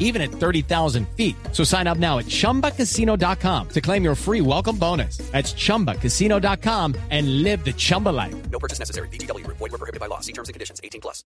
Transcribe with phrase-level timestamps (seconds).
[0.00, 1.36] even at 30,000 feet.
[1.52, 5.18] So sign up now at chumbacasino.com to claim your free welcome bonus.
[5.30, 8.34] That's chumbacasino.com and live the Chumba life.
[8.50, 9.08] No purchase necessary.
[9.08, 9.46] BGW.
[9.46, 10.18] Void were prohibited by law.
[10.18, 10.80] See terms and conditions.
[10.82, 11.22] 18 plus.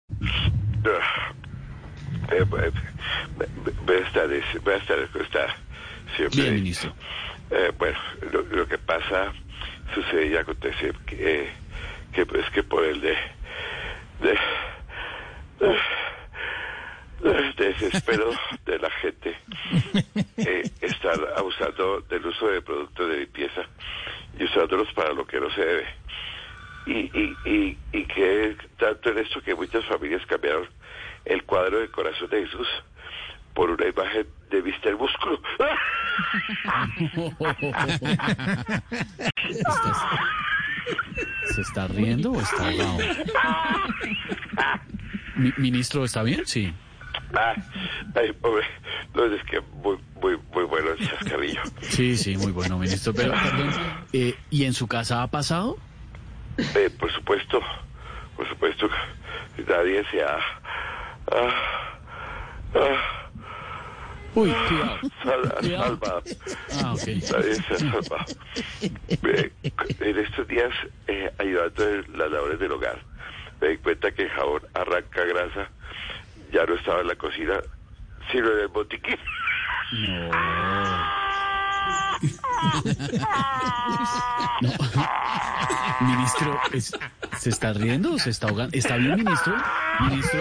[0.85, 1.01] Eh,
[2.33, 2.45] eh,
[3.85, 5.55] buenas tardes, buenas tardes, ¿cómo está?
[6.17, 6.43] Siempre.
[6.43, 6.93] Bien, ministro.
[7.51, 7.99] Eh, bueno,
[8.33, 9.33] lo, lo que pasa,
[9.95, 11.49] sucede y acontece que, eh,
[12.13, 13.17] que es que por el de, de,
[22.43, 23.63] uso de productos de limpieza
[24.39, 25.87] y usándolos para lo que no se debe.
[26.87, 30.69] Y, y, y, y que tanto en esto que muchas familias cambiaron
[31.25, 32.67] el cuadro del corazón de Jesús
[33.55, 34.97] por una imagen de Mr.
[34.97, 35.41] Músculo.
[41.55, 42.71] ¿Se está riendo o está?
[45.37, 46.47] Mi- ministro, ¿está bien?
[46.47, 46.73] Sí.
[47.35, 47.55] Ah,
[48.15, 48.65] ay, pobre.
[49.15, 51.61] No, es que muy, muy, muy bueno el chascarrillo.
[51.83, 53.13] Sí, sí, muy bueno, ministro.
[53.15, 53.71] Pero, perdón,
[54.13, 55.79] eh, ¿y en su casa ha pasado?
[56.59, 57.61] Eh, por supuesto,
[58.37, 58.89] por supuesto,
[59.67, 60.37] nadie se ha...
[61.33, 62.01] ah,
[62.75, 63.29] ah,
[64.35, 64.99] Uy, cuidado.
[65.23, 65.85] sal- Cuidado.
[65.85, 66.23] salvado.
[66.83, 67.07] Ah, ok.
[67.33, 68.25] Nadie se ha salvado.
[68.81, 69.53] Eh,
[70.01, 70.71] en estos días,
[71.07, 72.99] eh, ayudando en las labores del hogar,
[73.61, 75.71] me di cuenta que el jabón arranca grasa,
[76.53, 77.55] ya no estaba en la cocina,
[78.31, 79.17] sino en el botiquín.
[86.01, 86.97] Ministro, es-
[87.39, 88.77] ¿se está riendo o se está ahogando?
[88.77, 89.55] ¿Está bien, ministro?
[90.01, 90.41] Ministro.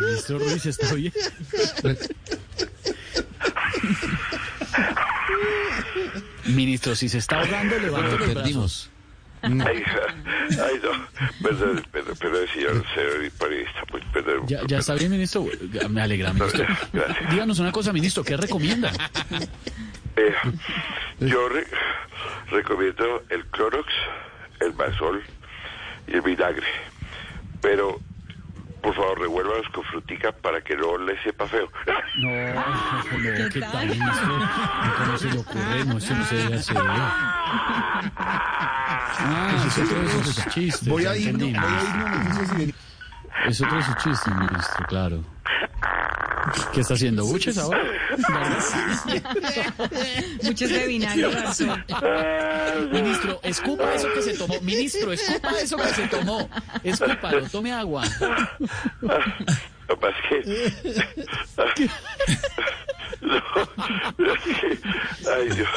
[0.00, 1.12] Ministro Ruiz, ¿está bien?
[6.46, 8.90] Ministro, si se está ahogando, levante los brazos.
[9.42, 9.82] Ay,
[10.50, 11.06] ay, no,
[11.42, 14.46] perdón, perdón, perdón, señor, señor periodista, pues, perdón.
[14.46, 15.46] ¿Ya, ya está bien, ministro?
[15.88, 16.66] Me alegra, ministro.
[16.92, 17.30] Gracias.
[17.30, 18.90] Díganos una cosa, ministro, ¿qué recomienda?
[20.16, 20.34] Eh,
[21.20, 21.66] yo re-
[22.50, 23.86] recomiendo el Clorox,
[24.60, 25.22] el Basol
[26.08, 26.66] y el vinagre.
[27.60, 28.00] Pero,
[28.88, 31.68] por favor, revuélvalos con frutica para que no le sepa feo.
[32.16, 34.38] No, no, ¿qué tal, ministro?
[35.04, 35.84] ¿Cómo se le ocurre?
[35.84, 36.76] No, eso no se debe hacer.
[38.20, 40.88] Ah, es otro de sus chistes.
[40.88, 42.74] Voy a ir, voy a ir ven-
[43.46, 45.22] Es otro de sus chistes, ministro, claro.
[46.72, 47.24] ¿Qué está haciendo?
[47.24, 47.80] ¿Buches ahora?
[50.42, 51.28] Muchos de vinagre.
[52.92, 54.60] Ministro, escupa eso que se tomó.
[54.60, 56.48] Ministro, escupa eso que se tomó.
[56.82, 58.04] Escúpalo, tome agua.
[59.00, 59.18] Lo
[59.88, 60.44] que pasa es
[60.84, 61.04] que...
[63.20, 63.36] No,
[64.32, 64.78] es que...
[65.28, 65.68] Ay, Dios.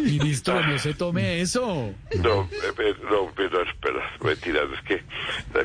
[0.00, 1.92] Ministro, no se tome eso.
[2.22, 5.02] No, eh, no, perdón, perdón, mentira, es que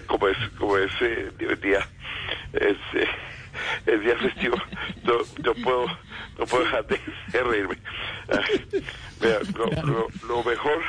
[0.08, 1.32] como es, como es eh,
[1.62, 1.88] día,
[2.54, 3.08] es, eh,
[3.86, 4.56] es día festivo,
[5.04, 5.14] no,
[5.44, 5.86] no puedo,
[6.38, 7.00] no puedo dejar de,
[7.32, 7.78] de reírme.
[9.22, 10.82] Vea, lo, lo, lo mejor,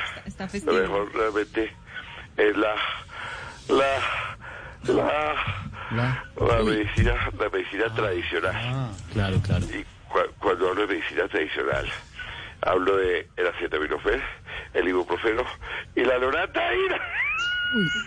[0.65, 1.73] lo mejor realmente
[2.37, 2.75] es la,
[3.69, 5.35] la, la,
[5.91, 8.55] La- la medicina, la medicina tradicional.
[8.55, 9.65] Ah, claro, claro.
[9.65, 11.85] Y cua- cuando hablo de medicina tradicional,
[12.61, 14.21] hablo de el acetaminofén,
[14.73, 15.43] el ibuprofeno
[15.95, 16.97] y la loratadina.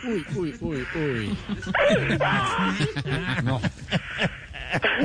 [0.06, 1.38] Uy, uy, uy, uy.
[3.44, 3.60] No.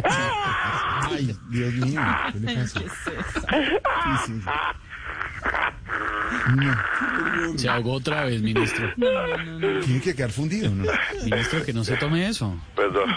[0.03, 2.01] Ay, Dios mío.
[2.34, 2.79] ¿Qué le pasa?
[2.79, 2.85] Sí,
[4.25, 4.41] sí, sí.
[7.57, 8.91] Se ahogó otra vez, ministro.
[8.95, 10.85] Tiene que quedar fundido, ¿no?
[11.23, 12.56] Ministro, que no se tome eso.
[12.75, 13.09] Perdón,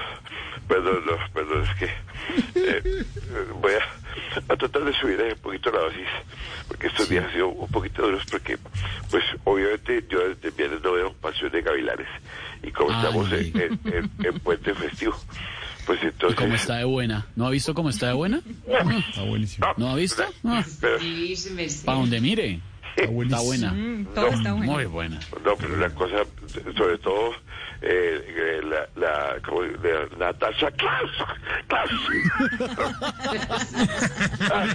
[0.69, 1.91] perdón, no, perdón, es que
[2.55, 3.05] eh,
[3.61, 6.09] voy a, a tratar de subir un poquito la dosis,
[6.69, 8.59] porque estos días han sido un poquito duros, porque,
[9.11, 12.09] pues, obviamente yo desde viernes no veo pasión de gavilanes,
[12.62, 12.97] y como Ay.
[12.99, 15.17] estamos en, en, en- en puente festivo,
[15.87, 16.38] pues ¿Y entonces...
[16.38, 17.26] cómo está de buena?
[17.37, 18.40] ¿No ha visto cómo está de buena?
[18.67, 19.67] Está buenísimo.
[19.76, 20.23] ¿No ha visto?
[20.44, 20.99] Ah, Pero,
[21.84, 22.61] Para donde mire.
[22.96, 23.73] Está Está buena.
[23.73, 24.73] Mm, todo está bueno.
[24.73, 25.19] Muy buena.
[25.44, 26.17] No, pero una cosa,
[26.76, 27.32] sobre todo,
[27.81, 31.11] eh, eh, la, la, como, la, Natasha Klaus,
[31.69, 31.90] Klaus.
[34.38, 34.69] no, Ay,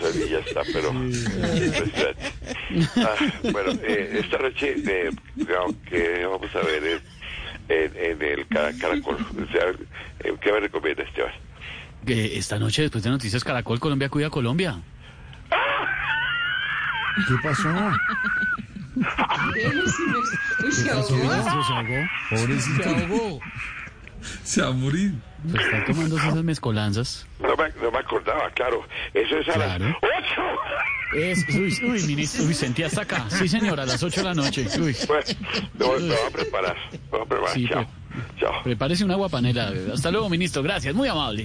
[0.00, 0.90] esa niña está, pero.
[2.96, 3.16] Ah,
[3.52, 5.10] bueno, eh, esta noche, eh,
[5.88, 7.02] que vamos a ver
[7.70, 9.66] en, en, el Cara- Caracol, o sea,
[10.20, 11.32] eh, ¿qué me recomienda Esteban?
[12.06, 14.80] Esta noche, después de Noticias Caracol, Colombia cuida a Colombia.
[17.28, 17.68] ¿Qué pasó?
[19.54, 21.08] Ministro, se ahogó.
[22.28, 23.40] Se Pobrecito, ahogó.
[24.44, 25.14] Se va a morir.
[25.50, 27.26] Pues está tomando esas mezcolanzas.
[27.40, 28.82] No me, no me acordaba, claro.
[29.14, 29.84] Eso es a Claro.
[29.86, 30.42] las ocho.
[31.16, 33.24] Es, uy, uy, ministro, uy, sentí hasta acá.
[33.30, 34.66] Sí, señora, a las 8 de la noche.
[34.78, 35.24] Uy, Bueno,
[35.78, 36.76] no, me voy a preparar.
[36.92, 37.54] Me voy a preparar.
[37.54, 37.86] Sí, Chao.
[38.38, 38.62] Chao.
[38.62, 39.72] prepárese una guapanela.
[39.92, 40.62] Hasta luego, ministro.
[40.62, 41.44] Gracias, muy amable.